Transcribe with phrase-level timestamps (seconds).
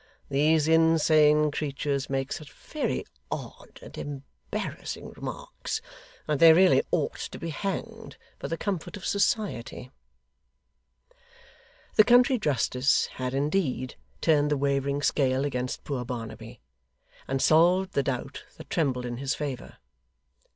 [0.29, 3.95] These insane creatures make such very odd and
[4.51, 5.79] embarrassing remarks,
[6.25, 9.91] that they really ought to be hanged for the comfort of society.'
[11.97, 16.61] The country justice had indeed turned the wavering scale against poor Barnaby,
[17.27, 19.77] and solved the doubt that trembled in his favour.